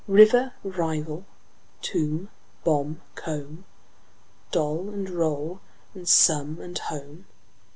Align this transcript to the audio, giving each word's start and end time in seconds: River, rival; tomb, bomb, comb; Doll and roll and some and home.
River, 0.07 0.53
rival; 0.63 1.25
tomb, 1.83 2.31
bomb, 2.63 2.99
comb; 3.13 3.65
Doll 4.49 4.89
and 4.89 5.07
roll 5.07 5.59
and 5.93 6.09
some 6.09 6.59
and 6.59 6.75
home. 6.75 7.27